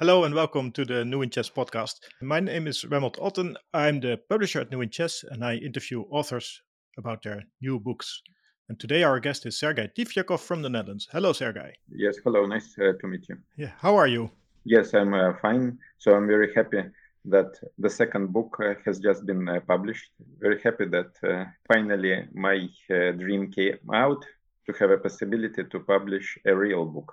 [0.00, 1.96] Hello and welcome to the New in Chess podcast.
[2.22, 3.54] My name is Remmelt Otten.
[3.74, 6.62] I'm the publisher at New in Chess and I interview authors
[6.96, 8.22] about their new books.
[8.70, 11.06] And today our guest is Sergey Tiviakov from the Netherlands.
[11.12, 11.74] Hello, Sergey.
[11.90, 12.46] Yes, hello.
[12.46, 13.36] Nice uh, to meet you.
[13.58, 14.30] Yeah, how are you?
[14.64, 15.76] Yes, I'm uh, fine.
[15.98, 16.82] So I'm very happy
[17.26, 20.12] that the second book uh, has just been uh, published.
[20.38, 24.24] Very happy that uh, finally my uh, dream came out
[24.64, 27.12] to have a possibility to publish a real book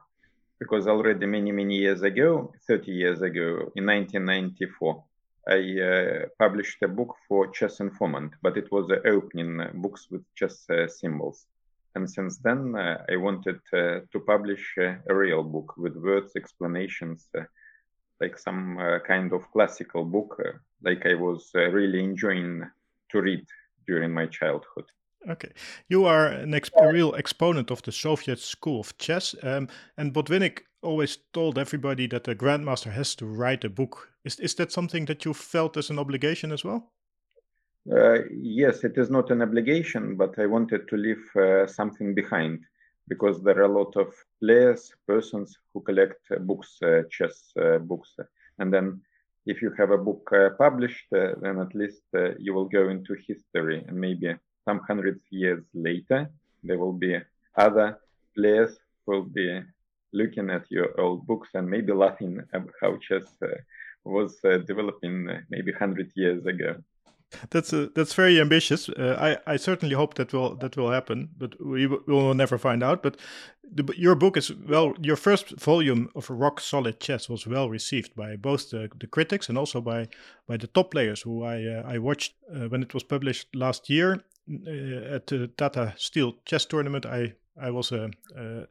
[0.59, 5.03] because already many many years ago 30 years ago in 1994
[5.49, 10.23] i uh, published a book for chess informant but it was uh, opening books with
[10.35, 11.45] chess uh, symbols.
[11.95, 16.33] And since then uh, i wanted uh, to publish uh, a real book with words
[16.35, 17.29] explanations
[18.19, 20.41] like some kind of classical book
[20.81, 22.63] like i was really enjoying
[23.11, 23.45] to read
[23.87, 24.85] during my childhood
[25.29, 25.51] Okay,
[25.89, 30.13] you are an exp- a real exponent of the Soviet school of chess, um, and
[30.13, 34.09] Botvinnik always told everybody that the grandmaster has to write a book.
[34.23, 36.91] Is is that something that you felt as an obligation as well?
[37.91, 42.65] Uh, yes, it is not an obligation, but I wanted to leave uh, something behind
[43.07, 47.77] because there are a lot of players, persons who collect uh, books, uh, chess uh,
[47.79, 48.15] books,
[48.59, 49.01] and then
[49.45, 52.03] if you have a book uh, published, then at least
[52.37, 54.35] you will go into history and maybe
[54.67, 56.29] some hundreds years later,
[56.63, 57.17] there will be
[57.55, 57.97] other
[58.35, 59.61] players who will be
[60.13, 63.47] looking at your old books and maybe laughing at how chess uh,
[64.03, 66.75] was uh, developing uh, maybe 100 years ago.
[67.49, 68.87] That's uh, that's very ambitious.
[68.87, 72.81] Uh, I I certainly hope that will that will happen, but we will never find
[72.81, 73.03] out.
[73.03, 73.17] But
[73.75, 74.93] the, your book is well.
[75.01, 79.49] Your first volume of Rock Solid Chess was well received by both the, the critics
[79.49, 80.07] and also by
[80.47, 82.33] by the top players who I uh, I watched
[82.69, 87.91] when it was published last year at the Tata Steel Chess Tournament, I I was
[87.91, 88.65] uh, uh,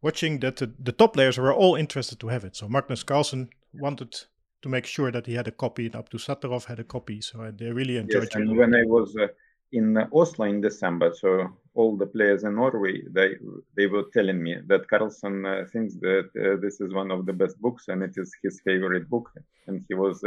[0.00, 2.54] watching that the, the, top players were all interested to have it.
[2.56, 4.16] So Magnus Carlsen wanted
[4.62, 7.20] to make sure that he had a copy, and Abdusattorov had a copy.
[7.20, 9.26] So they really enjoyed yes, and when I was uh,
[9.72, 13.34] in Oslo in December, so all the players in Norway, they
[13.76, 17.32] they were telling me that Carlsen uh, thinks that uh, this is one of the
[17.32, 19.30] best books and it is his favorite book,
[19.66, 20.22] and he was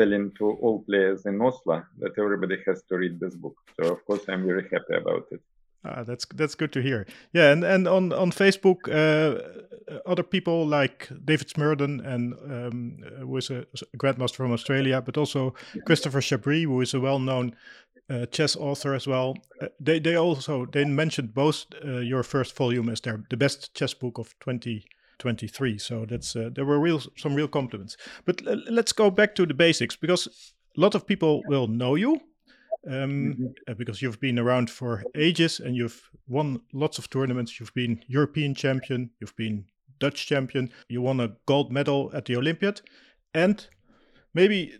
[0.00, 3.56] telling to all players in Oslo that everybody has to read this book.
[3.76, 5.42] So of course I'm very happy about it.
[5.84, 7.06] Ah, that's that's good to hear.
[7.32, 9.30] Yeah, and, and on on Facebook, uh,
[10.04, 15.16] other people like David Smerdon and um, who is a, a, grandmaster from Australia, but
[15.16, 15.54] also
[15.86, 17.56] Christopher Chabris, who is a well-known
[18.10, 19.34] uh, chess author as well.
[19.62, 23.74] Uh, they they also they mentioned both uh, your first volume as their the best
[23.74, 24.84] chess book of 20
[25.20, 25.78] 23.
[25.78, 27.96] So that's uh, there were real some real compliments.
[28.24, 31.94] But l- let's go back to the basics because a lot of people will know
[31.94, 32.20] you
[32.86, 33.46] um, mm-hmm.
[33.68, 37.60] Uh, because you've been around for ages and you've won lots of tournaments.
[37.60, 39.66] You've been European champion, you've been
[39.98, 42.80] Dutch champion, you won a gold medal at the Olympiad,
[43.34, 43.66] and
[44.32, 44.78] maybe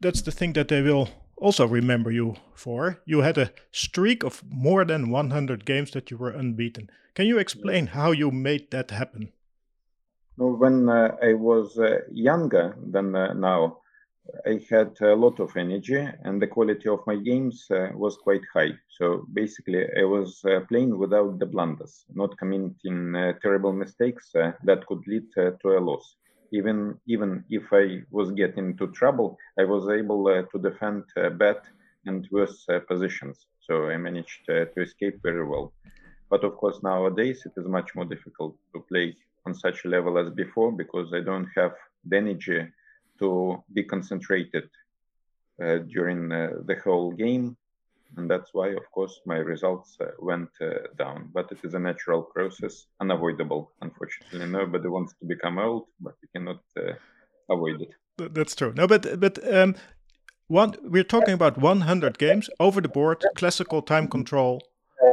[0.00, 3.02] that's the thing that they will also remember you for.
[3.04, 6.88] You had a streak of more than 100 games that you were unbeaten.
[7.14, 9.32] Can you explain how you made that happen?
[10.36, 13.78] When uh, I was uh, younger than uh, now,
[14.46, 18.42] I had a lot of energy and the quality of my games uh, was quite
[18.54, 18.72] high.
[18.88, 24.86] So basically, I was uh, playing without the blunders, not committing uh, terrible mistakes that
[24.86, 26.16] could lead to a loss.
[26.52, 31.04] Even even if I was getting into trouble, I was able to defend
[31.38, 31.56] bad
[32.06, 33.46] and worse positions.
[33.60, 35.72] So I managed to escape very well.
[36.30, 39.16] But of course, nowadays it is much more difficult to play
[39.46, 41.72] on such a level as before because I don't have
[42.04, 42.66] the energy
[43.18, 44.68] to be concentrated
[45.62, 47.56] uh, during uh, the whole game.
[48.16, 51.30] And that's why, of course, my results uh, went uh, down.
[51.32, 54.46] But it is a natural process, unavoidable, unfortunately.
[54.46, 56.92] Nobody wants to become old, but you cannot uh,
[57.50, 57.94] avoid it.
[58.18, 58.74] That's true.
[58.76, 59.74] No, but but um,
[60.48, 64.60] one we're talking about 100 games over the board, classical time control.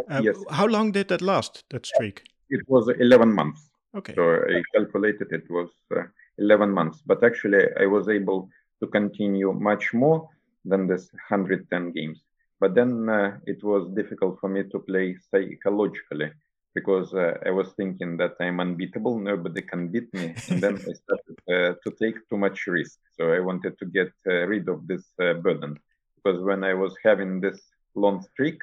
[0.10, 0.36] Uh, yes.
[0.50, 1.64] How long did that last?
[1.70, 2.24] That streak?
[2.50, 3.69] It was 11 months.
[3.96, 4.14] Okay.
[4.14, 6.04] So I calculated it was uh,
[6.38, 8.50] 11 months, but actually I was able
[8.82, 10.30] to continue much more
[10.66, 12.22] than this 110 games.
[12.60, 16.32] But then uh, it was difficult for me to play psychologically
[16.76, 20.94] because uh, I was thinking that I'm unbeatable, nobody can beat me, and then I
[21.04, 23.00] started uh, to take too much risk.
[23.18, 25.80] So I wanted to get uh, rid of this uh, burden
[26.16, 27.60] because when I was having this
[27.96, 28.62] long streak,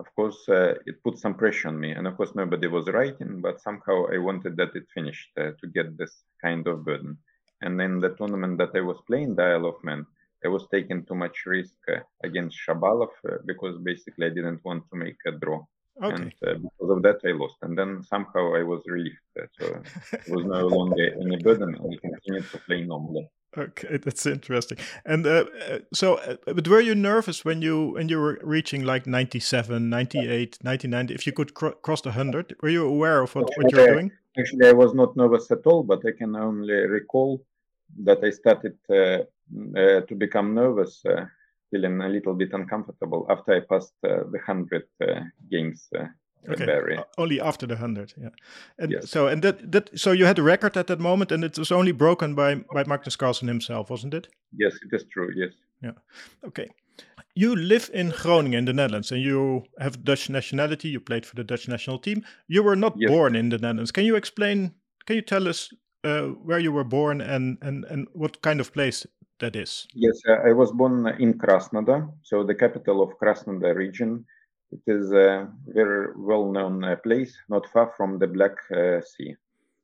[0.00, 1.90] of course, uh, it put some pressure on me.
[1.92, 5.66] And of course, nobody was writing, but somehow I wanted that it finished uh, to
[5.76, 6.14] get this
[6.44, 7.18] kind of burden.
[7.62, 10.06] And in the tournament that I was playing, the Isle of Man,
[10.44, 14.82] I was taking too much risk uh, against Shabalov uh, because basically I didn't want
[14.90, 15.60] to make a draw.
[16.02, 16.14] Okay.
[16.14, 17.56] And uh, because of that, I lost.
[17.60, 19.18] And then somehow I was relieved.
[19.58, 19.82] So
[20.12, 21.74] it was no longer any burden.
[21.74, 23.28] I continued to play normally.
[23.56, 24.78] Okay, that's interesting.
[25.04, 28.84] And uh, uh so, uh, but were you nervous when you when you were reaching
[28.84, 31.08] like 97, 98, 99?
[31.10, 34.12] If you could cr cross the 100, were you aware of what, what you're doing?
[34.38, 37.44] Actually, I was not nervous at all, but I can only recall
[38.04, 39.24] that I started uh,
[39.76, 41.24] uh to become nervous uh,
[41.70, 44.86] feeling a little bit uncomfortable after I passed the hundred
[45.50, 45.88] games.
[46.48, 46.98] Okay.
[47.18, 48.30] Only after the hundred, yeah.
[48.78, 49.10] And yes.
[49.10, 51.70] so and that that so you had a record at that moment, and it was
[51.70, 54.28] only broken by by Magnus Carlsen himself, wasn't it?
[54.52, 55.30] Yes, it is true.
[55.34, 55.52] Yes.
[55.82, 55.92] Yeah.
[56.44, 56.68] Okay.
[57.34, 60.88] You live in Groningen in the Netherlands, and you have Dutch nationality.
[60.88, 62.24] You played for the Dutch national team.
[62.48, 63.10] You were not yes.
[63.10, 63.92] born in the Netherlands.
[63.92, 64.74] Can you explain?
[65.06, 65.72] Can you tell us
[66.04, 69.06] uh, where you were born and, and, and what kind of place
[69.38, 69.86] that is?
[69.94, 74.24] Yes, uh, I was born in Krasnodar, so the capital of Krasnodar region.
[74.72, 79.36] It is a very well-known uh, place, not far from the Black uh, Sea.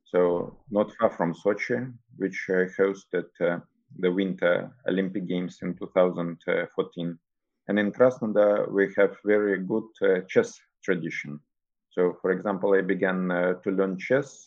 [0.05, 3.59] So not far from Sochi, which uh, hosted uh,
[3.99, 7.19] the Winter Olympic Games in 2014.
[7.67, 11.39] And in Krasnodar, we have very good uh, chess tradition.
[11.89, 14.45] So, for example, I began to learn chess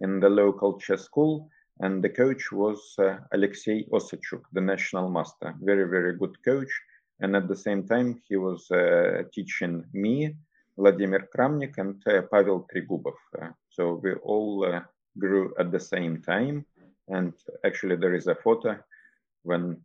[0.00, 1.48] in the local chess school
[1.80, 6.70] and the coach was uh, Alexei Osachuk, the national master, very, very good coach.
[7.22, 10.36] And at the same time, he was uh, teaching me,
[10.76, 13.14] Vladimir Kramnik, and uh, Pavel Tregubov.
[13.40, 14.82] Uh, so we all
[15.18, 16.66] grew at the same time.
[17.08, 17.32] And
[17.64, 18.76] actually, there is a photo
[19.42, 19.80] when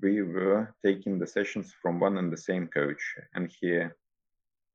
[0.00, 3.02] we were taking the sessions from one and the same coach.
[3.34, 3.82] And he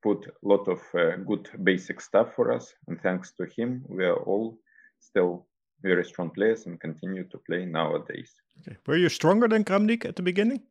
[0.02, 2.72] put a lot of uh, good basic stuff for us.
[2.86, 4.58] And thanks to him, we are all
[5.00, 5.46] still
[5.82, 8.32] very strong players and continue to play nowadays.
[8.60, 8.76] Okay.
[8.86, 10.62] Were you stronger than Kramnik at the beginning?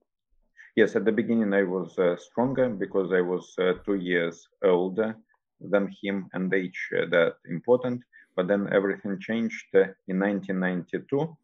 [0.77, 5.18] Yes, at the beginning I was uh, stronger because I was uh, two years older
[5.59, 8.03] than him and age uh, that important.
[8.35, 11.35] But then everything changed uh, in 1992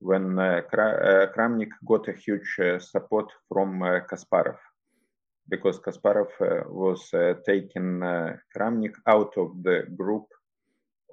[0.00, 3.78] when uh, uh, Kramnik got a huge support from
[4.10, 4.58] Kasparov
[5.48, 6.32] because Kasparov
[6.68, 7.08] was
[7.46, 8.00] taking
[8.52, 10.26] Kramnik out of the group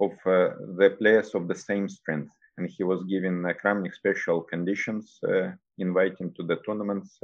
[0.00, 2.32] of the players of the same strength.
[2.58, 5.20] And he was given uh, Kramnik special conditions,
[5.78, 7.20] inviting to the tournaments,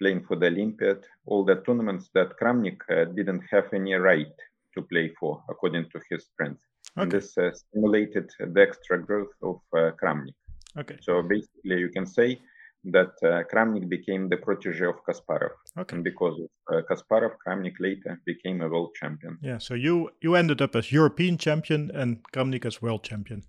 [0.00, 2.80] playing for the Olympiad, all the tournaments that Kramnik
[3.14, 4.36] didn't have any right
[4.74, 6.60] to play for according to his strength.
[6.96, 7.02] Okay.
[7.02, 10.34] And this stimulated the extra growth of Kramnik.
[10.76, 10.98] Okay.
[11.00, 12.40] So basically, you can say
[12.84, 15.52] that uh, Kramnik became the protege of Kasparov.
[15.78, 15.96] Okay.
[15.96, 19.38] And because of uh, Kasparov, Kramnik later became a world champion.
[19.40, 23.42] Yeah, so you you ended up as European champion and Kramnik as world champion.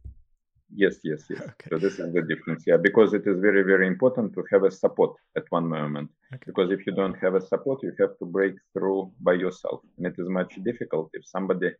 [0.75, 1.42] Yes, yes, yes.
[1.54, 1.69] Okay.
[1.69, 2.63] So this is the difference.
[2.68, 6.10] Yeah, because it is very, very important to have a support at one moment.
[6.33, 6.44] Okay.
[6.48, 10.06] Because if you don't have a support, you have to break through by yourself, and
[10.06, 11.72] it is much difficult if somebody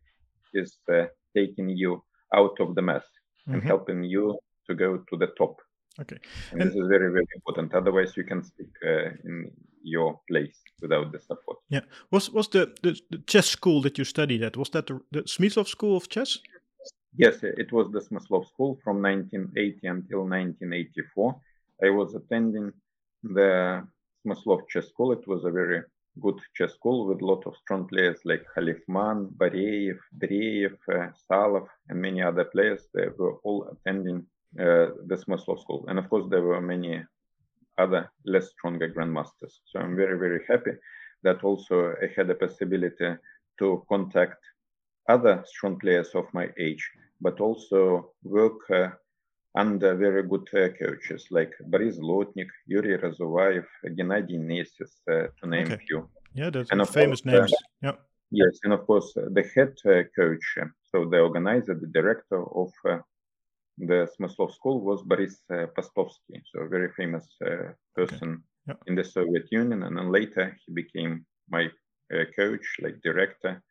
[0.54, 1.04] is uh,
[1.34, 2.02] taking you
[2.34, 3.54] out of the mess mm-hmm.
[3.54, 5.56] and helping you to go to the top
[6.00, 6.18] Okay.
[6.52, 7.74] And, and, this is very, very important.
[7.74, 9.50] Otherwise, you can speak uh, in
[9.82, 11.58] your place without the support.
[11.68, 11.80] Yeah.
[12.10, 14.56] Was was the, the, the, chess school that you studied at?
[14.56, 16.38] Was that the, the School of Chess?
[17.18, 21.40] Yes, it was the Smyslov School from 1980 until 1984.
[21.84, 22.72] I was attending
[23.22, 23.86] the
[24.24, 25.12] Smyslov Chess School.
[25.12, 25.82] It was a very
[26.20, 31.66] good chess school with a lot of strong players like Khalifman, Bareyev, Dreyev, uh, Salov,
[31.88, 32.88] and many other players.
[32.94, 34.26] They were all attending
[34.58, 35.84] uh, the Smyslov school.
[35.88, 37.02] And of course, there were many
[37.78, 39.60] other less stronger grandmasters.
[39.66, 40.72] So I'm very, very happy
[41.22, 43.16] that also I had the possibility
[43.58, 44.38] to contact
[45.08, 48.88] other strong players of my age, but also work uh,
[49.54, 55.66] under very good uh, coaches like Boris Zlotnik, Yuri Razuvayev, Gennady Nesis, uh, to name
[55.66, 55.74] okay.
[55.74, 56.08] a few.
[56.34, 57.54] Yeah, that's and famous course, uh, names.
[57.82, 57.92] yeah.
[58.30, 60.58] Yes, and of course, the head uh, coach,
[60.90, 62.72] so the organizer, the director of
[63.78, 68.42] the Smyslov school was Boris uh, Postovsky, so a very famous uh, person okay.
[68.68, 68.74] yeah.
[68.86, 69.82] in the Soviet Union.
[69.82, 71.68] And then later he became my
[72.12, 73.62] uh, coach, like director,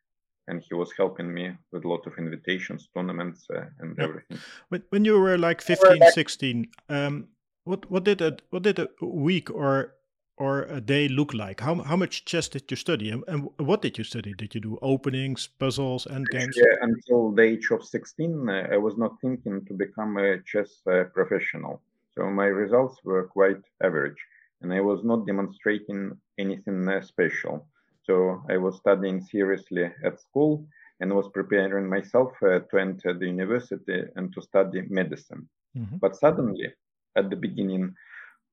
[0.48, 4.04] and he was helping me with a lot of invitations, tournaments, uh, and yeah.
[4.04, 4.38] everything.
[4.68, 7.28] When, when you were like 15, 16, um,
[7.64, 9.94] what what did a what did a week or
[10.38, 11.60] or a day look like?
[11.60, 14.34] How how much chess did you study, and, and what did you study?
[14.34, 16.56] Did you do openings, puzzles, and games?
[16.56, 20.80] Yeah, until the age of sixteen, uh, I was not thinking to become a chess
[20.86, 21.82] uh, professional.
[22.14, 24.18] So my results were quite average,
[24.62, 27.66] and I was not demonstrating anything uh, special.
[28.06, 30.66] So I was studying seriously at school
[31.00, 35.48] and was preparing myself uh, to enter the university and to study medicine.
[35.76, 35.96] Mm-hmm.
[35.96, 36.72] But suddenly,
[37.16, 37.94] at the beginning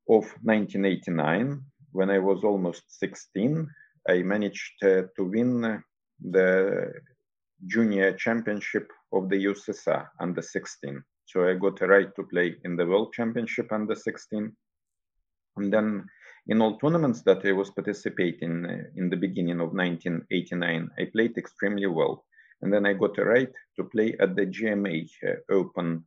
[0.10, 3.69] of 1989, when I was almost 16,
[4.10, 5.83] I managed uh, to win
[6.19, 6.93] the
[7.67, 11.01] junior championship of the USSR under 16.
[11.25, 14.51] So I got a right to play in the World Championship under 16.
[15.57, 16.05] And then
[16.47, 21.38] in all tournaments that I was participating uh, in the beginning of 1989, I played
[21.38, 22.25] extremely well.
[22.62, 26.05] And then I got a right to play at the GMA uh, Open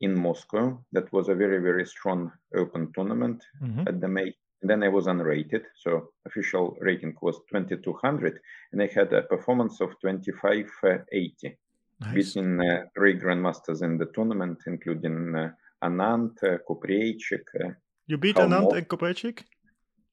[0.00, 0.84] in Moscow.
[0.92, 3.88] That was a very, very strong open tournament mm-hmm.
[3.88, 4.34] at the May.
[4.62, 5.64] And then I was unrated.
[5.76, 8.40] So official rating was 2200.
[8.72, 11.56] And I had a performance of 2580,
[12.00, 12.14] nice.
[12.14, 15.50] beating uh, three grandmasters in the tournament, including uh,
[15.82, 17.70] Anand, uh, uh
[18.08, 19.42] you beat Anand and Kupreichik?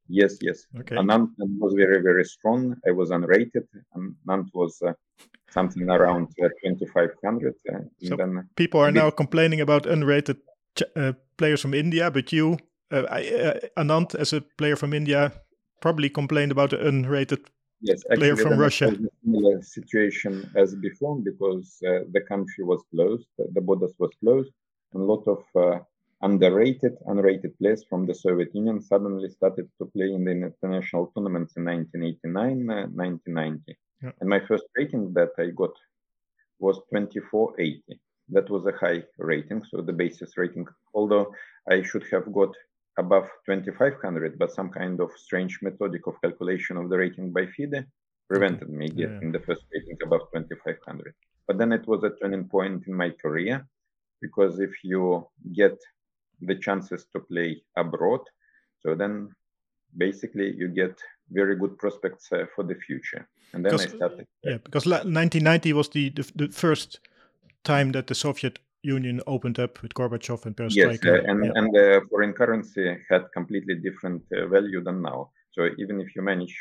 [0.08, 0.66] Yes, yes.
[0.80, 0.96] Okay.
[0.96, 2.76] Anand was very, very strong.
[2.88, 3.68] I was unrated.
[3.96, 4.94] Anand was uh,
[5.50, 7.54] something around uh, 2500.
[7.70, 10.38] Uh, so then people are now complaining about unrated
[10.96, 12.58] uh, players from India, but you,
[12.92, 15.32] uh, uh, Anand, as a player from India,
[15.82, 17.46] probably complained about the unrated
[17.82, 18.92] yes, player from Russia.
[19.24, 24.52] similar situation as before because uh, the country was closed, the borders was closed,
[24.94, 25.44] and a lot of
[26.24, 31.58] underrated, unrated players from the Soviet Union suddenly started to play in the international tournaments
[31.58, 33.78] in 1989, uh, 1990.
[34.02, 34.12] Yeah.
[34.22, 35.76] And my first rating that I got
[36.60, 38.00] was 2480.
[38.30, 40.66] That was a high rating, so the basis rating.
[40.94, 41.34] Although
[41.70, 42.56] I should have got
[42.98, 47.86] above 2500, but some kind of strange methodic of calculation of the rating by FIDE
[48.30, 49.38] prevented me getting yeah.
[49.38, 51.14] the first rating above 2500.
[51.48, 53.68] But then it was a turning point in my career
[54.22, 55.78] because if you get
[56.46, 58.22] the chances to play abroad.
[58.82, 59.30] So then
[59.98, 61.00] basically you get
[61.32, 63.28] very good prospects uh, for the future.
[63.54, 64.28] And then because, I started.
[64.44, 67.00] Yeah, because 1990 was the, the, the first
[67.64, 71.04] time that the Soviet Union opened up with Gorbachev and Perestroika.
[71.04, 71.52] Yes, uh, and, yeah.
[71.56, 75.32] and uh, foreign currency had completely different uh, value than now.
[75.52, 76.56] So even if you manage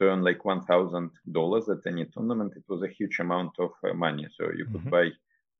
[0.00, 3.70] to earn like one thousand dollars at any tournament, it was a huge amount of
[3.84, 4.26] uh, money.
[4.36, 5.10] So you could mm -hmm.
[5.10, 5.12] buy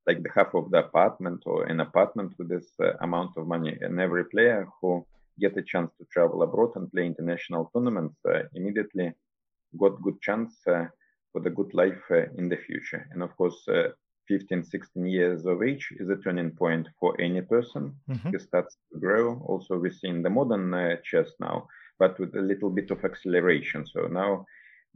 [0.08, 3.74] like the half of the apartment or an apartment with this uh, amount of money.
[3.82, 5.06] And every player who
[5.38, 9.12] get a chance to travel abroad and play international tournaments uh, immediately
[9.82, 10.86] got good chance uh,
[11.30, 13.06] for the good life uh, in the future.
[13.12, 13.88] And of course, uh,
[14.28, 17.94] 15, 16 years of age is a turning point for any person.
[18.10, 18.30] Mm-hmm.
[18.30, 19.42] He starts to grow.
[19.46, 21.66] Also, we see in the modern uh, chess now,
[21.98, 23.86] but with a little bit of acceleration.
[23.86, 24.46] So now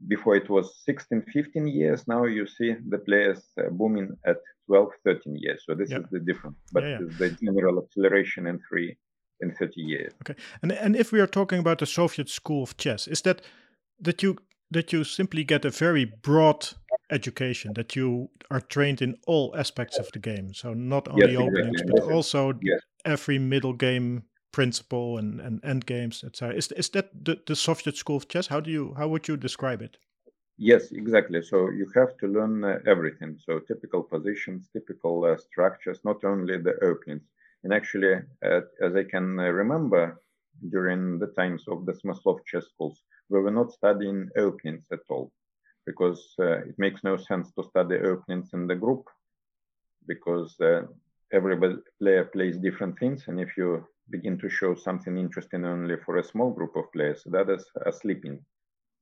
[0.08, 4.90] before it was 16 15 years now you see the players uh, booming at 12
[5.04, 5.98] 13 years so this yeah.
[5.98, 7.16] is the difference but yeah, yeah.
[7.18, 8.96] the general acceleration in three
[9.40, 12.76] in 30 years okay and and if we are talking about the soviet school of
[12.76, 13.42] chess is that
[14.00, 14.36] that you
[14.70, 16.66] that you simply get a very broad
[17.10, 21.40] education that you are trained in all aspects of the game so not only yes,
[21.40, 22.00] openings exactly.
[22.00, 22.80] but also yes.
[23.04, 26.54] every middle game principle and, and end games, etc.
[26.56, 28.48] Is is that the, the Soviet school of chess?
[28.48, 29.96] How do you how would you describe it?
[30.58, 31.42] Yes, exactly.
[31.42, 33.38] So you have to learn uh, everything.
[33.38, 37.22] So typical positions, typical uh, structures, not only the openings.
[37.64, 40.20] And actually, uh, as I can uh, remember,
[40.70, 45.32] during the times of the Smyslov chess schools, we were not studying openings at all,
[45.86, 49.08] because uh, it makes no sense to study openings in the group,
[50.06, 50.82] because uh,
[51.32, 51.56] every
[51.98, 56.24] player plays different things, and if you begin to show something interesting only for a
[56.24, 58.44] small group of players, that is a sleeping.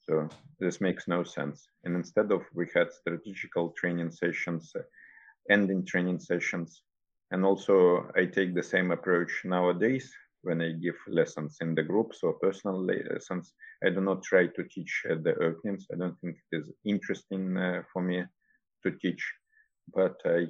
[0.08, 0.28] So
[0.58, 1.68] this makes no sense.
[1.84, 4.72] And instead of we had strategical training sessions,
[5.50, 6.82] ending training sessions,
[7.30, 12.20] and also I take the same approach nowadays when I give lessons in the groups
[12.22, 13.52] or personal lessons.
[13.84, 15.86] I do not try to teach at the openings.
[15.92, 18.24] I don't think it is interesting uh, for me
[18.82, 19.22] to teach,
[19.94, 20.46] but I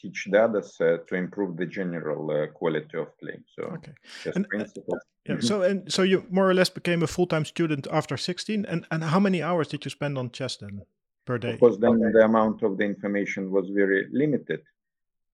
[0.00, 3.38] teach the others uh, to improve the general uh, quality of play.
[3.54, 3.92] So, okay.
[4.24, 4.46] just and.
[5.28, 5.34] Yeah.
[5.34, 5.46] Mm-hmm.
[5.46, 8.64] So, and so you more or less became a full-time student after 16.
[8.64, 10.80] And and how many hours did you spend on chess then
[11.26, 11.52] per day?
[11.52, 12.12] Because then okay.
[12.12, 14.62] the amount of the information was very limited,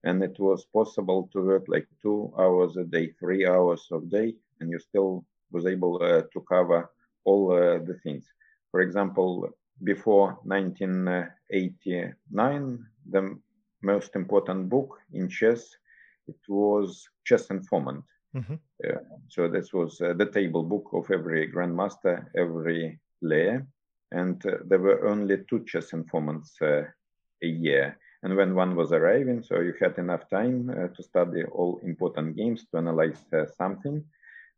[0.03, 4.35] and it was possible to work like two hours a day, three hours a day,
[4.59, 6.91] and you still was able uh, to cover
[7.23, 8.25] all uh, the things.
[8.71, 9.49] For example,
[9.83, 13.39] before 1989, the
[13.85, 15.61] most important book in chess.
[16.27, 18.03] It was Chess Informant.
[18.35, 18.55] Mm-hmm.
[18.83, 18.99] Uh,
[19.29, 23.65] so this was uh, the table book of every grandmaster, every player,
[24.11, 26.83] and uh, there were only two chess informants uh,
[27.43, 27.97] a year.
[28.23, 32.35] And when one was arriving, so you had enough time uh, to study all important
[32.35, 34.03] games to analyze uh, something.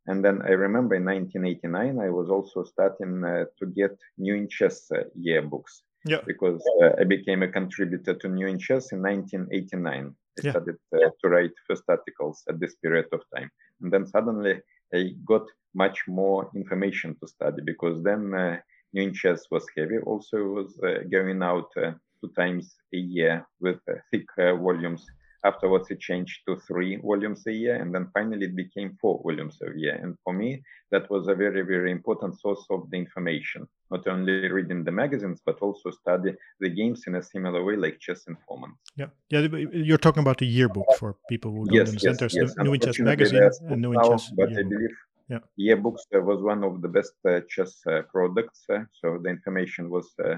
[0.08, 4.90] And then I remember in 1989, I was also starting to get new in chess
[5.20, 6.22] yearbooks yeah.
[6.26, 10.16] because uh, I became a contributor to New in Chess in 1989.
[10.40, 10.52] I yeah.
[10.52, 13.50] started uh, to write first articles at this period of time,
[13.82, 14.60] and then suddenly
[14.94, 18.58] I got much more information to study because then uh,
[18.94, 19.98] New in Chess was heavy.
[20.00, 20.80] Also was
[21.12, 23.80] going out two times a year with
[24.12, 25.06] thick volumes
[25.44, 29.58] Afterwards, it changed to three volumes a year, and then finally it became four volumes
[29.62, 29.96] a year.
[29.96, 33.68] And for me, that was a very, very important source of the information.
[33.90, 38.00] Not only reading the magazines, but also study the games in a similar way, like
[38.00, 38.74] Chess Informant.
[38.98, 39.48] Yeah, yeah.
[39.72, 42.20] You're talking about the yearbook for people who don't yes, understand.
[42.22, 42.56] Yes, yes.
[42.58, 44.96] New in Chess magazine and New in Chess But I believe
[45.30, 45.40] Yeah.
[45.60, 48.64] yearbooks uh, was one of the best uh, chess uh, products.
[48.70, 50.38] uh, so the information was uh,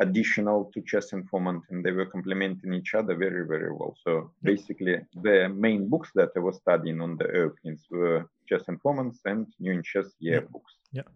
[0.00, 4.96] additional to chess informant and they were complementing each other very very well so basically
[5.22, 9.72] the main books that i was studying on the openings were chess informants and new
[9.72, 11.08] in chess yearbooks Yeah.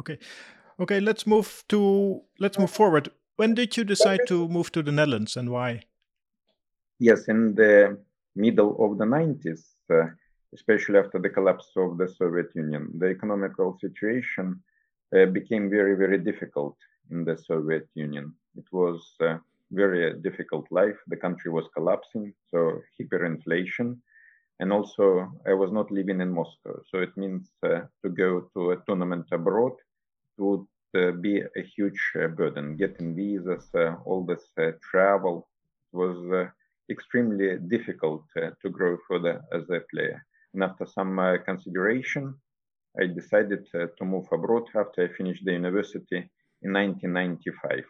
[0.00, 0.18] Okay.
[0.78, 1.00] Okay.
[1.00, 3.10] Let's move to let's move forward.
[3.36, 5.82] When did you decide to move to the Netherlands and why?
[6.98, 7.98] yes in the
[8.34, 10.06] middle of the 90s uh,
[10.54, 14.62] especially after the collapse of the soviet union the economical situation
[15.16, 16.76] uh, became very very difficult
[17.10, 19.38] in the soviet union it was a
[19.72, 23.96] very difficult life the country was collapsing so hyperinflation
[24.60, 28.70] and also i was not living in moscow so it means uh, to go to
[28.70, 29.72] a tournament abroad
[30.38, 30.66] would
[30.96, 35.48] uh, be a huge uh, burden getting visas uh, all this uh, travel
[35.92, 36.48] was uh,
[36.90, 40.24] extremely difficult uh, to grow further as a player.
[40.54, 42.34] And after some consideration,
[42.98, 46.30] I decided to move abroad after I finished the university
[46.62, 47.84] in 1995.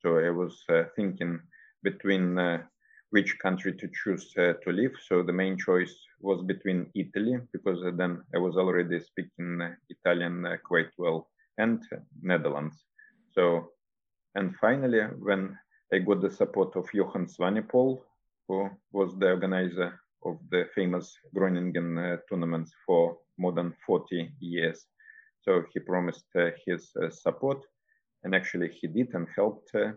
[0.00, 0.64] So I was
[0.96, 1.40] thinking
[1.82, 2.38] between
[3.10, 4.92] which country to choose uh, to live.
[5.06, 10.90] So the main choice was between Italy, because then I was already speaking Italian quite
[10.98, 11.82] well, and
[12.22, 12.84] Netherlands.
[13.32, 13.72] So,
[14.34, 15.58] and finally, when
[15.92, 18.00] I got the support of Johan Swanepoel,
[18.46, 24.86] who was the organizer of the famous Groningen uh, tournaments for more than 40 years.
[25.42, 27.64] So he promised uh, his uh, support,
[28.24, 29.92] and actually he did and helped uh,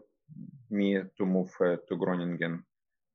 [0.69, 2.63] me to move uh, to Groningen.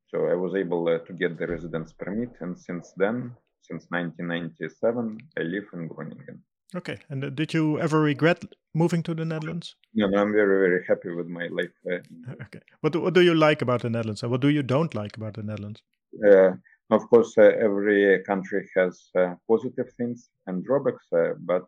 [0.09, 3.33] So I was able uh, to get the residence permit, and since then,
[3.63, 6.43] since 1997, I live in Groningen.
[6.75, 6.99] Okay.
[7.09, 9.77] And uh, did you ever regret moving to the Netherlands?
[9.95, 11.73] No, no, I'm very, very happy with my life.
[11.91, 11.99] Uh,
[12.43, 12.61] Okay.
[12.81, 15.17] What do, what do you like about the Netherlands and what do you don't like
[15.17, 15.83] about the Netherlands?
[16.27, 16.53] Uh,
[16.91, 21.65] of course, uh, every country has uh, positive things and drawbacks, uh, but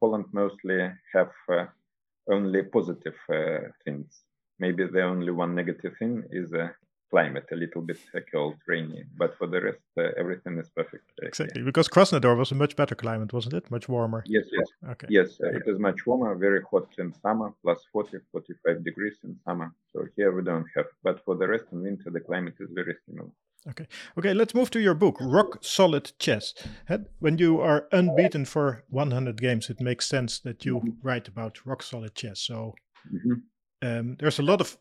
[0.00, 1.66] Poland mostly have uh,
[2.30, 4.22] only positive uh, things.
[4.58, 6.68] Maybe the only one negative thing is uh,
[7.10, 7.98] climate, a little bit
[8.32, 11.04] cold, rainy, but for the rest, uh, everything is perfect.
[11.22, 11.26] uh.
[11.26, 11.62] Exactly.
[11.62, 13.70] Because Krasnodar was a much better climate, wasn't it?
[13.70, 14.22] Much warmer.
[14.26, 15.06] Yes, yes, Okay.
[15.10, 15.40] yes.
[15.42, 19.72] Uh, it is much warmer, very hot in summer, plus 40, 45 degrees in summer.
[19.92, 22.94] So here we don't have, but for the rest in winter, the climate is very
[23.06, 23.30] similar.
[23.68, 24.32] Okay, okay.
[24.34, 26.54] let's move to your book, Rock Solid Chess.
[27.18, 30.96] When you are unbeaten for 100 games, it makes sense that you Mhm.
[31.02, 32.40] write about rock solid chess.
[32.40, 32.74] So
[33.12, 33.42] Mhm.
[33.82, 34.78] um, there's a lot of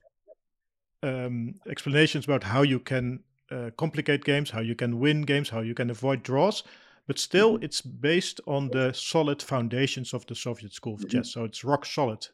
[1.04, 5.62] um, explanations about how you can uh, complicate games, how you can win games, how
[5.62, 6.64] you can avoid draws.
[7.08, 7.64] But still, Mhm.
[7.64, 11.10] it's based on the solid foundations of the Soviet school of Mhm.
[11.10, 11.30] chess.
[11.30, 12.28] So it's rock solid.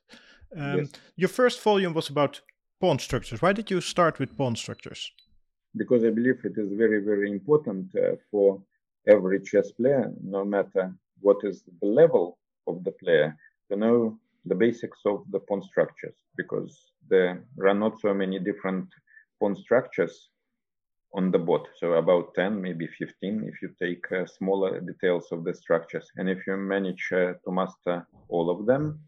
[0.55, 0.91] Um, Yes.
[1.15, 2.41] Your first volume was about
[2.79, 3.41] pawn structures.
[3.41, 5.11] Why did you start with pawn structures?
[5.75, 8.61] because I believe it is very, very important uh, for
[9.07, 13.35] every chess player, no matter what is the level of the player,
[13.69, 18.87] to know the basics of the pawn structures, because there are not so many different
[19.39, 20.29] pawn structures
[21.13, 21.61] on the board.
[21.79, 26.09] So about 10, maybe 15, if you take uh, smaller details of the structures.
[26.17, 28.99] And if you manage uh, to master all of them,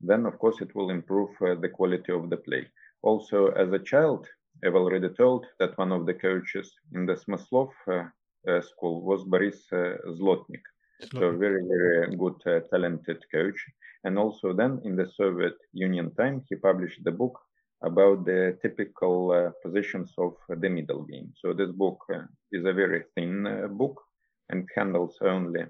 [0.00, 2.66] then of course it will improve uh, the quality of the play.
[3.02, 4.26] Also, as a child,
[4.64, 8.04] I've already told that one of the coaches in the Smyslov uh,
[8.48, 10.62] uh, school was Boris uh, Zlotnik.
[11.00, 13.64] So very, very good, uh, talented coach.
[14.04, 17.38] And also then in the Soviet Union time, he published the book
[17.82, 21.32] about the typical uh, positions of the middle game.
[21.36, 24.00] So this book uh, is a very thin uh, book
[24.48, 25.64] and handles only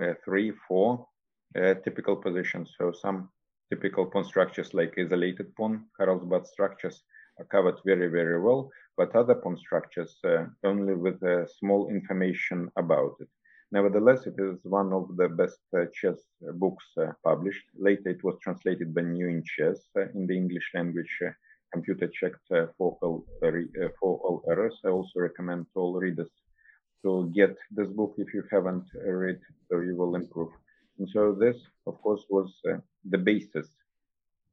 [0.00, 1.06] uh, three, four
[1.56, 2.74] uh, typical positions.
[2.78, 3.30] So some
[3.70, 7.02] typical pawn structures like isolated pawn, Carlsbad structures
[7.38, 12.70] are covered very, very well, but other pawn structures uh, only with uh, small information
[12.76, 13.28] about it.
[13.72, 16.18] Nevertheless, it is one of the best uh, chess
[16.54, 17.64] books uh, published.
[17.76, 21.10] Later, it was translated by New in Chess uh, in the English language,
[21.72, 24.78] computer checked for, all, for all errors.
[24.84, 26.30] I also recommend to all readers
[27.04, 30.52] to get this book if you haven't read, so you will improve.
[30.98, 32.54] And so this, of course, was
[33.04, 33.68] the basis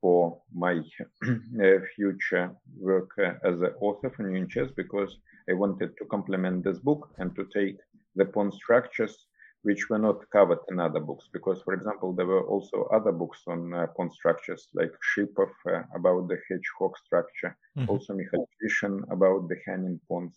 [0.04, 0.74] for my
[1.64, 3.12] uh, future work
[3.50, 5.12] as an author for New Chess because
[5.50, 7.78] I wanted to complement this book and to take
[8.18, 9.16] the pawn structures
[9.62, 11.30] which were not covered in other books.
[11.32, 15.84] Because, for example, there were also other books on uh, pawn structures, like Shipov uh,
[15.96, 17.90] about the hedgehog structure, mm-hmm.
[17.90, 20.36] also Mikhail Trishin about the hanging pawns,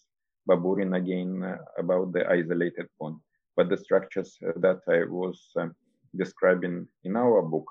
[0.48, 3.20] Baburin again uh, about the isolated pawn.
[3.56, 5.74] But the structures uh, that I was um,
[6.16, 7.68] describing in our book,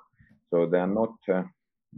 [0.49, 1.43] so they are not uh,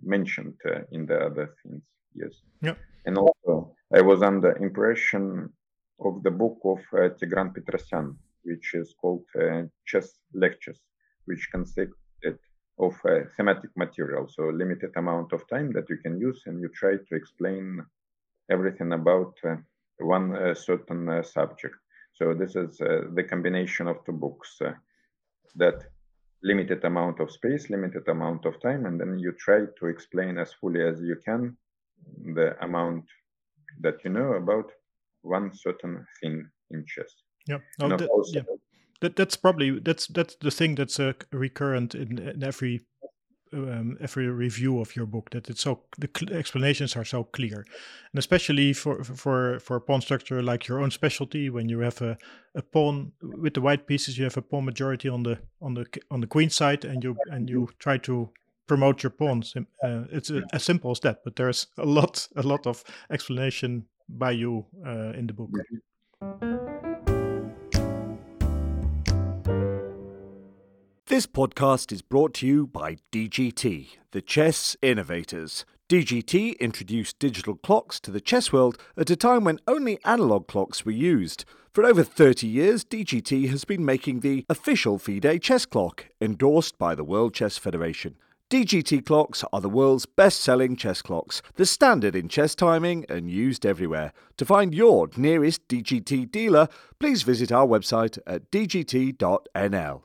[0.03, 1.83] mentioned uh, in the other things.
[2.13, 2.41] Yes.
[2.61, 2.75] Yeah.
[3.05, 5.49] And also, I was under impression
[5.99, 10.79] of the book of uh, Tigran Petrosyan, which is called uh, Chess Lectures,
[11.25, 11.91] which consisted
[12.79, 16.69] of uh, thematic material, so limited amount of time that you can use, and you
[16.69, 17.83] try to explain
[18.51, 19.55] everything about uh,
[19.99, 21.75] one uh, certain uh, subject.
[22.13, 24.59] So this is the combination of two books
[25.55, 25.83] that
[26.43, 30.53] limited amount of space, limited amount of time, and then you try to explain as
[30.53, 31.57] fully as you can
[32.35, 33.05] the amount
[33.81, 34.71] that you know about
[35.21, 37.11] one certain thing in chess.
[37.47, 37.57] Yeah.
[37.79, 38.41] That, yeah.
[39.01, 42.81] That, that's probably that's that's the thing that's uh, recurrent in, in every
[43.53, 47.65] um, every review of your book that it's so the explanations are so clear.
[48.11, 52.01] And especially for for for a pawn structure like your own specialty when you have
[52.01, 52.17] a,
[52.55, 55.85] a pawn with the white pieces you have a pawn majority on the on the
[56.11, 58.29] on the queen side and you and you try to
[58.67, 59.53] promote your pawns.
[59.55, 63.85] Uh, it's a, as simple as that but there's a lot a lot of explanation
[64.09, 66.56] by you uh, in the book
[71.17, 75.65] This podcast is brought to you by DGT, the chess innovators.
[75.89, 80.85] DGT introduced digital clocks to the chess world at a time when only analog clocks
[80.85, 81.43] were used.
[81.73, 86.93] For over 30 years, DGT has been making the official FIDE chess clock, endorsed by
[86.93, 88.17] the World Chess Federation.
[88.51, 93.31] DGT clocks are the world's best selling chess clocks, the standard in chess timing and
[93.31, 94.13] used everywhere.
[94.37, 96.67] To find your nearest DGT dealer,
[96.99, 100.03] please visit our website at dgt.nl.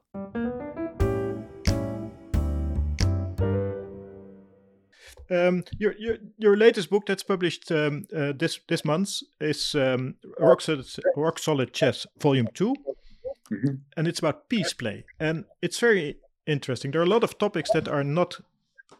[5.32, 10.16] Um, your, your your latest book that's published um, uh, this this month is um,
[10.38, 13.74] Rock, Solid, Rock Solid Chess Volume 2 mm-hmm.
[13.96, 16.16] and it's about piece play, and it's very
[16.46, 16.90] interesting.
[16.90, 18.40] There are a lot of topics that are not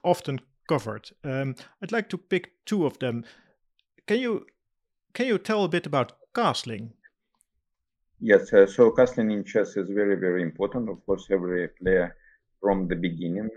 [0.02, 1.10] often covered.
[1.22, 3.24] Um, I'd like to pick two of them.
[4.06, 4.46] Can you
[5.12, 6.92] can you tell a bit about castling?
[8.20, 10.88] Yes, uh, so castling in chess is very very important.
[10.88, 12.16] Of course, every player
[12.60, 13.50] from the beginning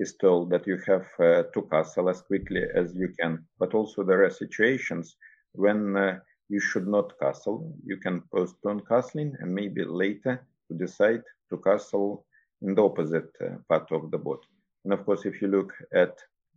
[0.00, 3.44] is told that you have uh, to castle as quickly as you can.
[3.58, 5.16] But also there are situations
[5.52, 7.74] when uh, you should not castle.
[7.84, 10.34] You can postpone castling and maybe later
[10.68, 12.24] to decide to castle
[12.62, 14.40] in the opposite uh, part of the board.
[14.84, 16.16] And of course, if you look at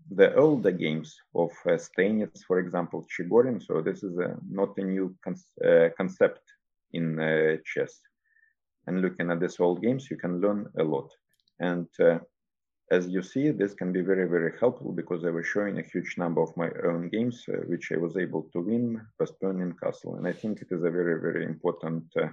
[0.10, 1.78] the older games of uh,
[2.48, 5.36] for example, Chigorin, so this is a, not a new con-
[5.68, 6.42] uh, concept
[6.94, 8.00] in uh, chess.
[8.88, 11.10] And looking at these old games, you can learn a lot.
[11.60, 12.20] And uh,
[12.92, 16.16] as you see, this can be very, very helpful because I was showing a huge
[16.18, 20.16] number of my own games, uh, which I was able to win postponing castle.
[20.16, 22.28] And I think it is a very, very important uh,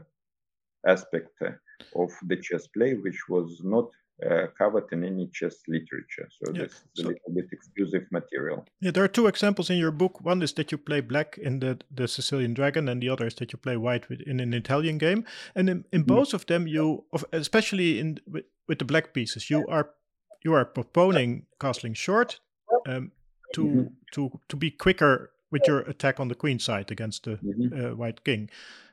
[0.87, 1.53] aspect uh,
[1.95, 3.89] of the chess play, which was not
[4.29, 6.29] uh, covered in any chess literature.
[6.31, 6.63] So yeah.
[6.63, 8.67] this is so, a little bit exclusive material.
[8.81, 10.21] Yeah, there are two examples in your book.
[10.21, 13.35] One is that you play black in the, the Sicilian Dragon, and the other is
[13.37, 15.25] that you play white in an Italian game.
[15.55, 16.09] And in, in mm.
[16.09, 19.91] both of them, you, especially in with, with the black pieces, you are
[20.43, 22.41] you are postponing castling short
[22.87, 23.13] um,
[23.55, 23.87] to mm-hmm.
[24.13, 27.87] to to be quicker with your attack on the queen side against the mm-hmm.
[27.87, 28.51] uh, white king,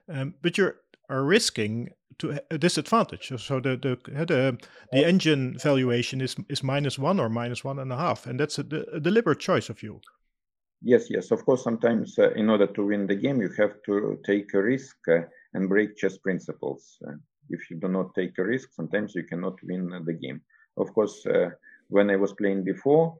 [0.10, 0.73] um, but you
[1.10, 3.31] are risking to a disadvantage.
[3.38, 4.57] So the the the,
[4.91, 8.60] the engine valuation is is minus one or minus one and a half, and that's
[8.60, 10.01] a, a deliberate choice of you.
[10.81, 11.31] Yes, yes.
[11.31, 14.62] Of course, sometimes uh, in order to win the game, you have to take a
[14.62, 15.21] risk uh,
[15.53, 16.97] and break chess principles.
[17.07, 17.13] Uh,
[17.49, 20.41] if you do not take a risk, sometimes you cannot win the game.
[20.78, 21.50] Of course, uh,
[21.90, 23.18] when I was playing before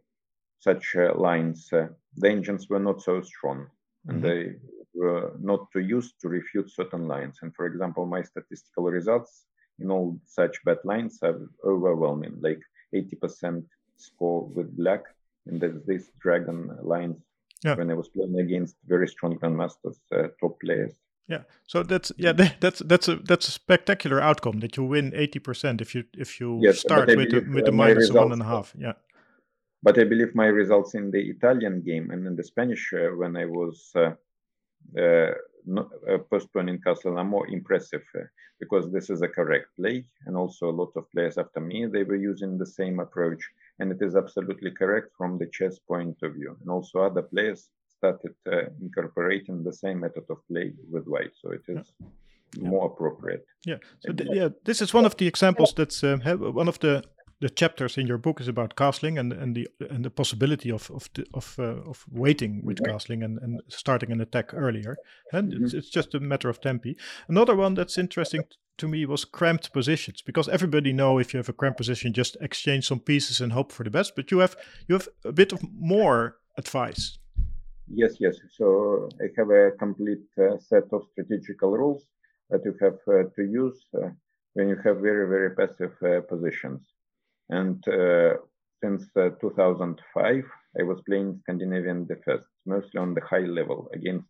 [0.60, 3.68] such uh, lines, uh, the engines were not so strong
[4.08, 4.28] and mm-hmm.
[4.28, 4.56] they
[4.94, 7.40] were not too used to refute certain lines.
[7.42, 9.46] And for example, my statistical results
[9.80, 12.62] in all such bad lines are overwhelming, like
[12.96, 13.64] 80%
[13.98, 15.04] score with black.
[15.46, 17.18] And there's this dragon lines
[17.64, 17.76] yeah.
[17.76, 20.94] when I was playing against very strong grandmasters, uh, top players.
[21.28, 25.40] Yeah, so that's yeah that's that's a that's a spectacular outcome that you win eighty
[25.40, 28.46] percent if you if you yes, start with a, with a minus one and a
[28.46, 28.74] half.
[28.78, 28.94] Yeah,
[29.84, 33.36] but I believe my results in the Italian game and in the Spanish uh, when
[33.36, 34.12] I was uh,
[35.00, 35.34] uh,
[35.66, 38.24] not, uh, postponing castle are more impressive uh,
[38.60, 42.04] because this is a correct play, and also a lot of players after me they
[42.04, 43.44] were using the same approach,
[43.80, 47.70] and it is absolutely correct from the chess point of view, and also other players
[47.98, 51.32] started uh, incorporating the same method of play with white.
[51.42, 51.92] So it is
[52.60, 53.46] more appropriate.
[53.66, 53.78] Yeah.
[54.00, 57.04] So th- yeah, this is one of the examples that's um, one of the
[57.40, 60.90] the chapters in your book is about castling and and the and the possibility of
[60.92, 62.96] of the, of uh, of waiting with mm-hmm.
[62.96, 64.98] castling and, and starting an attack earlier.
[65.32, 65.66] And mm-hmm.
[65.66, 66.98] it's, it's just a matter of tempi.
[67.28, 68.44] Another one that's interesting
[68.78, 72.38] to me was cramped positions because everybody know if you have a cramped position, just
[72.42, 74.16] exchange some pieces and hope for the best.
[74.16, 74.56] But you have
[74.88, 77.20] you have a bit of more advice.
[77.90, 78.38] Yes, yes.
[78.52, 82.06] So I have a complete uh, set of strategical rules
[82.50, 84.10] that you have uh, to use uh,
[84.54, 86.82] when you have very very passive uh, positions.
[87.50, 88.36] And uh,
[88.84, 90.44] since uh, 2005,
[90.80, 94.30] I was playing Scandinavian defense mostly on the high level against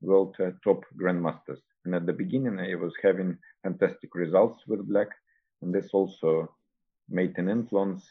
[0.00, 1.60] world top grandmasters.
[1.84, 5.08] And at the beginning, I was having fantastic results with black,
[5.62, 6.54] and this also
[7.08, 8.10] made an influence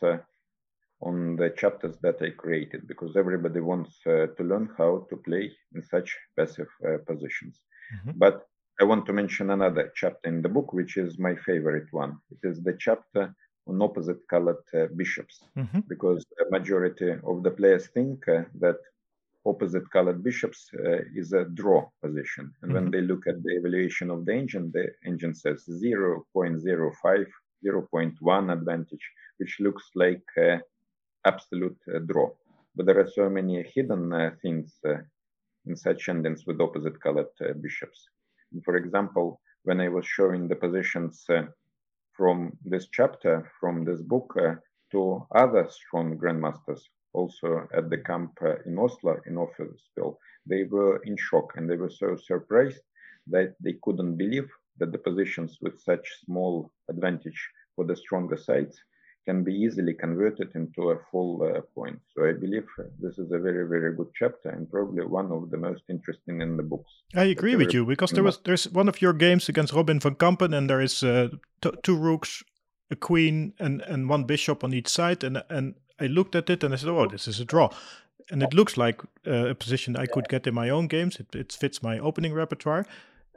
[1.01, 5.51] on the chapters that I created because everybody wants uh, to learn how to play
[5.75, 7.61] in such passive uh, positions.
[7.95, 8.17] Mm-hmm.
[8.17, 8.47] But
[8.79, 12.17] I want to mention another chapter in the book, which is my favorite one.
[12.31, 13.33] It is the chapter
[13.67, 15.81] on opposite colored uh, bishops, mm-hmm.
[15.87, 18.77] because the majority of the players think uh, that
[19.45, 22.53] opposite colored bishops uh, is a draw position.
[22.61, 22.83] And mm-hmm.
[22.83, 27.25] when they look at the evaluation of the engine, the engine says 0.05,
[27.65, 30.57] 0.1 advantage, which looks like uh,
[31.25, 32.29] absolute uh, draw.
[32.75, 34.97] But there are so many hidden uh, things uh,
[35.65, 37.27] in such endings with opposite colored
[37.61, 38.07] bishops.
[38.63, 41.25] For example, when I was showing the positions
[42.13, 44.37] from this chapter, from this book,
[44.91, 46.81] to other strong grandmasters
[47.13, 51.89] also at the camp in Oslo, in Offerspill, they were in shock and they were
[51.89, 52.81] so surprised
[53.27, 58.79] that they couldn't believe that the positions with such small advantage for the stronger sides
[59.27, 61.99] can be easily converted into a full uh, point.
[62.13, 62.65] So I believe
[63.03, 66.55] this is a very, very good chapter and probably one of the most interesting in
[66.55, 66.91] the books.
[67.13, 70.15] I agree with you because there was there's one of your games against Robin van
[70.15, 71.27] Kampen and there is uh,
[71.61, 72.43] t- two rooks,
[72.89, 76.63] a queen, and and one bishop on each side, and and I looked at it
[76.63, 77.69] and I said, "Oh, this is a draw,"
[78.31, 81.19] and it looks like uh, a position I could get in my own games.
[81.19, 82.85] It, it fits my opening repertoire,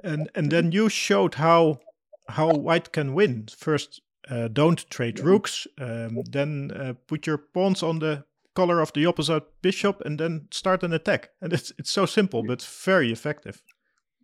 [0.04, 1.80] and and then you showed how
[2.28, 3.48] how white can win.
[3.58, 8.92] First, uh, don't trade rooks, um, then uh, put your pawns on the color of
[8.92, 11.30] the opposite bishop, and then start an attack.
[11.40, 13.62] And it's it's so simple but very effective.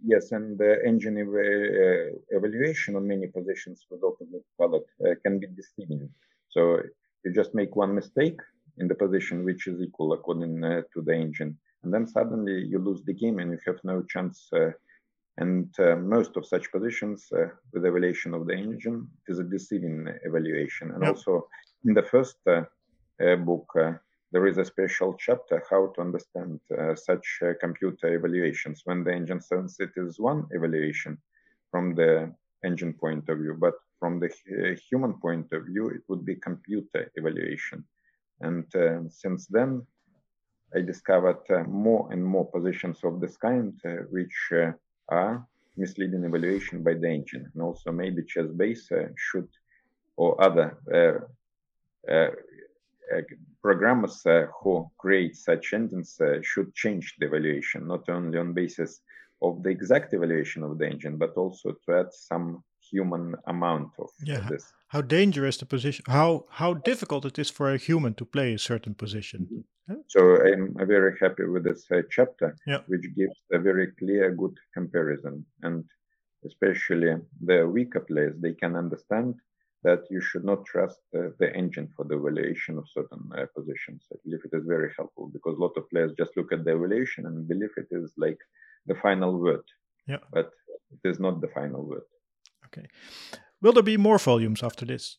[0.04, 5.40] Yes, and the engine ev- uh, evaluation on many positions with opposite color uh, can
[5.40, 6.10] be deceiving.
[6.50, 6.80] So
[7.24, 8.40] you just make one mistake
[8.78, 12.78] in the position which is equal according uh, to the engine and then suddenly you
[12.78, 14.70] lose the game and you have no chance uh,
[15.38, 20.08] and uh, most of such positions uh, with evaluation of the engine is a deceiving
[20.24, 21.10] evaluation and yep.
[21.10, 21.46] also
[21.84, 22.62] in the first uh,
[23.24, 23.68] uh, book
[24.32, 26.60] there is a special chapter how to understand
[26.94, 31.16] such computer evaluations when the engine says it is one evaluation
[31.70, 32.32] from the
[32.64, 34.30] engine point of view but from the
[34.88, 37.84] human point of view, it would be computer evaluation.
[38.40, 39.86] And uh, since then,
[40.74, 44.72] I discovered uh, more and more positions of this kind, uh, which uh,
[45.08, 47.50] are misleading evaluation by the engine.
[47.52, 49.48] And also, maybe Chessbase uh, should,
[50.16, 52.30] or other uh,
[53.62, 54.24] programmers
[54.62, 59.00] who create such engines should change the evaluation, not only on basis
[59.42, 64.08] of the exact evaluation of the engine, but also to add some human amount of
[64.24, 64.46] yeah.
[64.48, 64.72] this.
[64.88, 68.58] How dangerous the position, how how difficult it is for a human to play a
[68.58, 69.40] certain position.
[69.40, 69.60] Mm-hmm.
[70.08, 72.80] So I'm very happy with this uh, chapter, yeah.
[72.88, 75.84] which gives a very clear, good comparison, and
[76.44, 79.34] especially the weaker players, they can understand
[79.84, 84.04] that you should not trust uh, the engine for the evaluation of certain uh, positions.
[84.12, 86.74] I believe it is very helpful because a lot of players just look at the
[86.74, 88.38] evaluation and believe it is like
[88.86, 89.62] the final word.
[90.08, 90.18] Yeah.
[90.32, 90.50] But
[90.90, 92.02] it is not the final word.
[92.66, 92.86] Okay.
[93.62, 95.18] Will there be more volumes after this?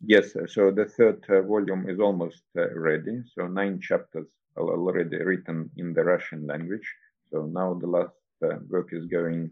[0.00, 0.32] Yes.
[0.46, 3.22] So the third uh, volume is almost uh, ready.
[3.34, 6.88] So nine chapters are already written in the Russian language.
[7.30, 9.50] So now the last uh, work is going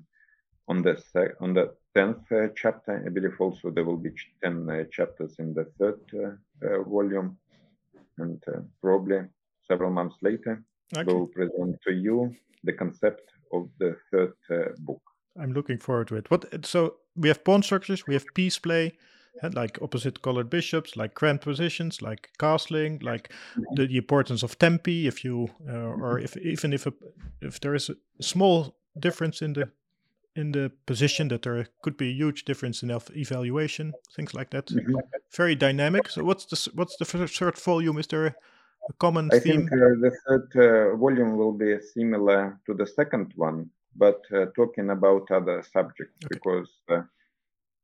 [0.68, 0.96] on the
[1.40, 3.02] on the tenth uh, chapter.
[3.04, 4.10] I believe also there will be
[4.42, 7.36] ten uh, chapters in the third uh, volume,
[8.18, 8.42] and
[8.80, 9.20] probably
[9.68, 10.64] several months later,
[10.96, 11.12] okay.
[11.12, 15.02] we'll present to you the concept of the third book.
[15.40, 16.30] I'm looking forward to it.
[16.30, 18.92] What so we have pawn structures, we have piece play,
[19.54, 23.32] like opposite colored bishops, like cramped positions, like castling, like
[23.72, 25.06] the, the importance of tempi.
[25.06, 26.92] If you uh, or if even if a,
[27.40, 29.70] if there is a small difference in the
[30.34, 34.66] in the position, that there could be a huge difference in evaluation, things like that.
[34.66, 34.96] Mm-hmm.
[35.34, 36.08] Very dynamic.
[36.08, 37.98] So what's the what's the third volume?
[37.98, 39.68] Is there a common I theme?
[39.68, 44.46] think uh, the third uh, volume will be similar to the second one but uh,
[44.54, 46.28] talking about other subjects okay.
[46.34, 47.02] because uh,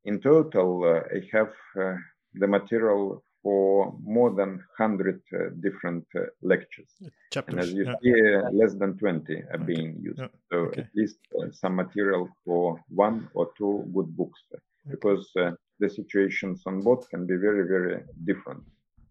[0.05, 1.97] in total uh, I have uh,
[2.35, 6.91] the material for more than 100 uh, different uh, lectures.
[7.33, 7.95] Chapters, and as you yeah.
[8.03, 9.65] see, less than 20 are Okay.
[9.65, 10.21] being used.
[10.21, 10.83] Yeah, So okay.
[10.83, 11.19] at least
[11.51, 14.41] some material for one or two good books
[14.89, 18.63] because the situations on board can be very, very different.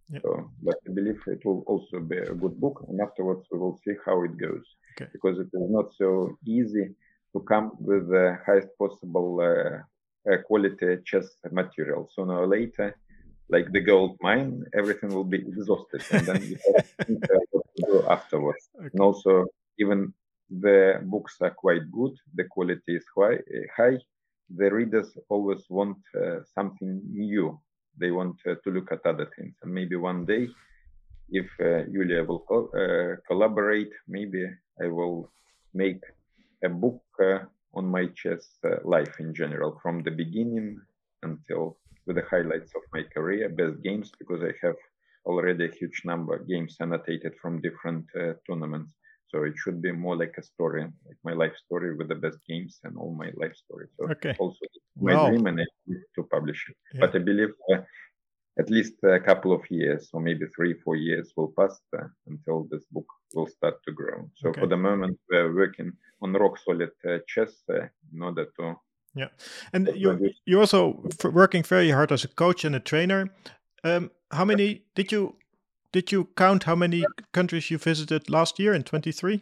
[0.10, 0.20] Yeah.
[0.24, 3.78] So, but I believe it will also be a good book, and afterwards we will
[3.84, 4.66] see how it goes.
[4.94, 5.10] Okay.
[5.12, 6.86] Because it is not so easy
[7.34, 9.82] to come with the highest possible uh, uh,
[10.48, 12.10] quality chess material.
[12.14, 12.96] Sooner or later,
[13.50, 17.40] like the gold mine, everything will be exhausted, and then you have to think uh,
[17.52, 18.70] what to do afterwards.
[18.80, 18.90] Okay.
[18.94, 19.46] And also,
[19.80, 20.14] even
[20.50, 23.36] the books are quite good, the quality is high.
[23.36, 23.98] uh, high.
[24.56, 27.60] The readers always want uh, something new.
[27.98, 30.48] They want uh, to look at other things, and maybe one day,
[31.30, 34.46] if uh, Yulia will co- uh, collaborate, maybe
[34.82, 35.32] I will
[35.74, 36.02] make
[36.64, 37.40] a book uh,
[37.74, 40.80] on my chess uh, life in general, from the beginning
[41.24, 44.76] until with the highlights of my career, best games, because I have
[45.26, 48.94] already a huge number of games annotated from different uh, tournaments.
[49.30, 52.40] So it should be more like a story, like my life story with the best
[52.48, 53.88] games and all my life story.
[53.98, 54.38] So Okay.
[54.38, 54.66] also
[55.00, 55.28] my Wow.
[55.28, 55.66] dream and I
[56.16, 56.76] to publish it.
[56.94, 57.06] Yeah.
[57.06, 57.82] But I believe uh,
[58.60, 62.68] at least a couple of years or maybe three, four years will pass uh, until
[62.72, 64.30] this book will start to grow.
[64.36, 64.62] So Okay.
[64.62, 68.76] for the moment, we're working on rock solid uh, chess uh, in order to
[69.16, 69.30] Yeah,
[69.74, 73.28] and you're you're also working very hard as a coach and a trainer.
[73.84, 75.36] Um, how many did you
[75.92, 79.42] did you count how many countries you visited last year in twenty three?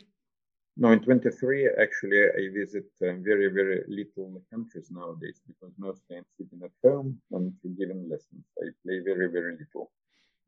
[0.81, 6.25] No, in 23, actually, I visit uh, very, very little countries nowadays because mostly I'm
[6.37, 8.45] sitting at home and giving lessons.
[8.63, 9.91] I play very, very little.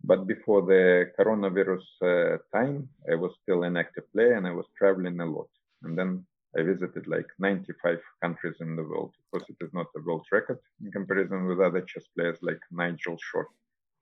[0.05, 4.67] But before the coronavirus uh, time, I was still an active player and I was
[4.77, 5.49] traveling a lot.
[5.83, 6.25] And then
[6.57, 9.13] I visited like 95 countries in the world.
[9.19, 12.61] Of course, it is not a world record in comparison with other chess players like
[12.71, 13.49] Nigel Short,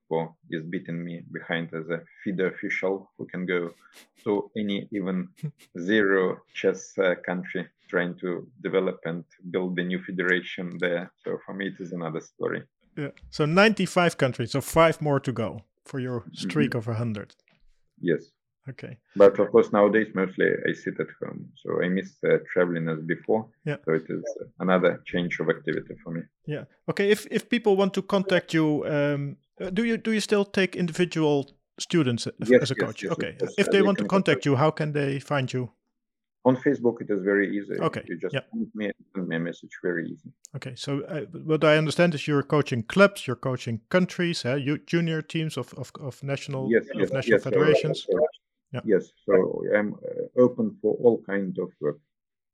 [0.10, 3.72] who is beating me behind as a FIDE official who can go
[4.24, 5.28] to any even
[5.80, 11.12] zero chess uh, country trying to develop and build the new federation there.
[11.24, 12.64] So for me, it is another story.
[12.98, 13.10] Yeah.
[13.30, 17.36] So ninety five countries, so five more to go for your streak of hundred.
[18.02, 18.32] Yes.
[18.70, 18.98] Okay.
[19.16, 21.50] But of course, nowadays, mostly I sit at home.
[21.56, 23.48] So I miss uh, traveling as before.
[23.66, 23.78] Yeah.
[23.86, 26.22] So it is uh, another change of activity for me.
[26.46, 26.66] Yeah.
[26.88, 27.12] Okay.
[27.12, 30.76] If if people want to contact you, um, uh, do you do you still take
[30.80, 31.46] individual
[31.80, 33.04] students Yes, as a yes, coach?
[33.04, 33.36] yes, okay.
[33.58, 35.70] If Uh, they want to contact you, how can they find you?
[36.44, 37.74] On Facebook, it is very easy.
[37.82, 40.32] Okay, You just send me, send me a message very easy.
[40.56, 44.78] Okay, so uh, what I understand is you're coaching clubs, you're coaching countries, uh, you
[44.92, 48.06] junior teams of of, of national yes, of yes, national yes, uh, federations.
[48.10, 48.20] so-
[48.72, 48.82] Yeah.
[48.86, 52.00] Yes, so I'm uh, open for all kind of work.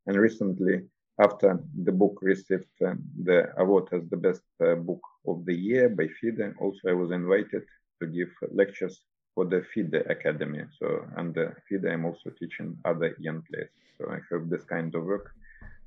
[0.07, 0.83] And recently,
[1.19, 5.89] after the book received um, the award as the best uh, book of the year
[5.89, 7.63] by FIDE, also I was invited
[8.01, 9.01] to give lectures
[9.33, 10.63] for the FIDE Academy.
[10.79, 13.69] So under FIDE, I'm also teaching other young players.
[13.97, 15.31] So I hope this kind of work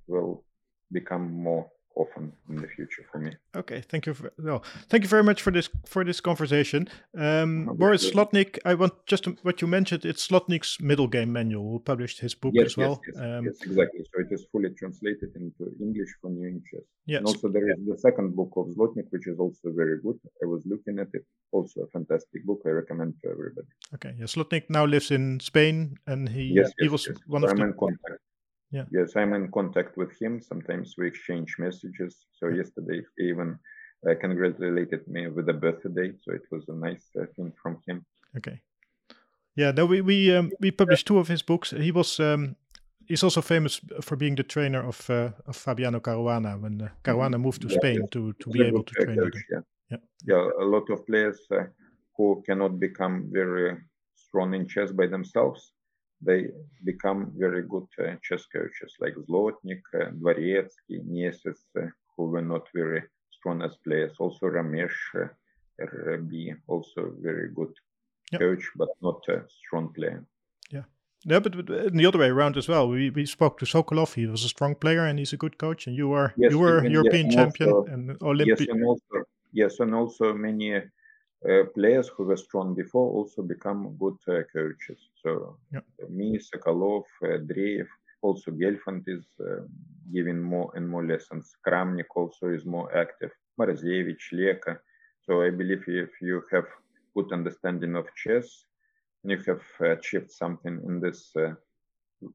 [0.06, 0.44] will
[0.92, 3.32] become more often in the future for me.
[3.54, 4.14] Okay, thank you.
[4.14, 8.10] For, no, thank you very much for this for this conversation, um, No, Boris.
[8.10, 8.58] Zlotnik.
[8.64, 10.04] I want just to, what you mentioned.
[10.04, 11.64] It's Zlotnik's middle game manual.
[11.70, 13.00] Who published his book yes, as well.
[13.06, 14.00] Yes, um, yes, exactly.
[14.10, 16.86] So it is fully translated into English for new interest.
[17.06, 17.18] yes.
[17.18, 20.18] And also there is the second book of Zlotnik, which is also very good.
[20.42, 21.24] I was looking at it.
[21.52, 22.60] Also a fantastic book.
[22.66, 23.68] I recommend to everybody.
[23.94, 24.12] Okay.
[24.18, 27.72] Yeah, Zlotnik now lives in Spain, and he Yes, he was one So of I'm
[27.72, 28.18] the.
[28.70, 28.84] Yeah.
[28.90, 30.40] Yes, I'm in contact with him.
[30.40, 32.26] Sometimes we exchange messages.
[32.32, 33.58] So yesterday he even
[34.08, 36.12] uh, congratulated me with a birthday.
[36.22, 38.04] So it was a nice uh, thing from him.
[38.36, 38.60] Okay.
[39.56, 41.70] Yeah, no, we we um, we published two of his books.
[41.70, 42.56] He was um,
[43.06, 47.38] he's also famous for being the trainer of uh, of Fabiano Caruana when uh, Caruana
[47.38, 48.08] moved to Yeah, Spain yes.
[48.10, 49.62] to to be able to train coach, yeah.
[49.90, 49.98] Yeah.
[50.26, 51.64] yeah, a lot of players uh,
[52.16, 53.78] who cannot become very
[54.14, 55.72] strong in chess by themselves,
[56.20, 56.48] they
[56.84, 62.66] become very good uh, chess coaches like Zlotnik, uh, Dvoretsky, Nieses, uh, who were not
[62.74, 64.16] very strong as players.
[64.18, 65.28] Also Ramesh, uh,
[65.80, 67.72] RB, also very good
[68.32, 68.38] Yeah.
[68.40, 70.24] coach, but not a strong player.
[71.24, 72.88] Yeah, but, but in the other way around as well.
[72.88, 74.14] We we spoke to Sokolov.
[74.14, 75.88] He was a strong player and he's a good coach.
[75.88, 78.68] And you are Yes, you were even- yes, European and champion also- and Yes, Olympic.
[78.70, 80.80] and also yes, and also many
[81.44, 84.98] uh, players who were strong before also become good uh, coaches.
[85.22, 85.80] So Yeah.
[86.08, 87.86] me, Sokolov, uh, Dreev,
[88.22, 89.62] also Gelfand is uh,
[90.12, 91.54] giving more and more lessons.
[91.66, 93.30] Kramnik also is more active.
[93.58, 94.76] Morozevich, Leko.
[95.24, 96.66] So I believe if you have
[97.14, 98.64] good understanding of chess
[99.22, 99.62] and you have
[99.98, 101.54] achieved something in this uh,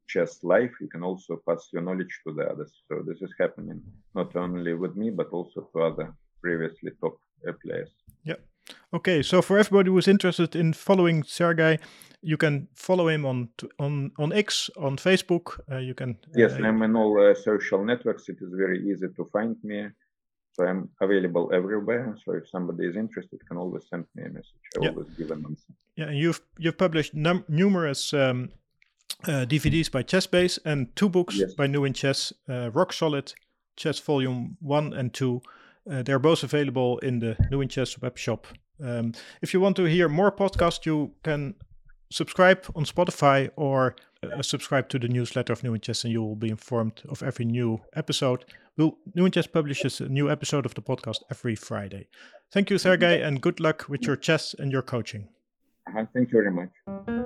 [0.08, 2.74] chess life, you can also pass your knowledge to the others.
[2.88, 3.82] So this is happening
[4.16, 7.92] not only with me, but also to other previously top uh, players.
[8.24, 8.36] Yeah.
[8.94, 11.80] Okay, so for everybody who's interested in following Sergey,
[12.22, 13.50] you can follow him on
[13.80, 15.60] on on X, on Facebook.
[15.72, 16.18] Uh, you can.
[16.36, 18.30] Yes, uh, I'm in all uh, social networks.
[18.30, 19.90] It is very easy to find me.
[20.54, 22.16] So I'm available everywhere.
[22.24, 24.54] So if somebody is interested, can always send me a message.
[24.78, 24.90] I yeah.
[24.90, 25.74] always give an answer.
[25.96, 28.50] Yeah, and you've you've published num- numerous um,
[29.28, 31.54] uh, DVDs by ChessBase and two books yes.
[31.56, 33.34] by New in Chess, uh, Rock Solid,
[33.76, 35.42] Chess Volume One and Two.
[35.90, 38.48] Uh, they're both available in the New in Chess web shop.
[38.82, 41.56] Um, if you want to hear more podcasts, you can
[42.12, 46.22] subscribe on Spotify or uh, subscribe to the newsletter of New in Chess, and you
[46.22, 48.46] will be informed of every new episode.
[48.78, 52.08] We'll, New in Chess publishes a new episode of the podcast every Friday.
[52.52, 55.28] Thank you, Sergey, and good luck with your chess and your coaching.
[55.88, 57.23] Uh-huh, thank you very much.